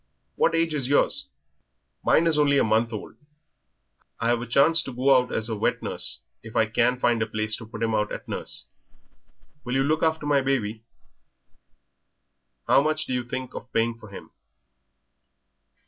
[0.35, 1.27] What age is yours?"
[2.03, 3.17] "Mine is only a month old.
[4.19, 7.55] I've a chance to go out as wet nurse if I can find a place
[7.57, 8.65] to put him out at nurse.
[9.63, 10.81] Will you look after my baby?"
[12.67, 14.31] "How much do you think of paying for him?"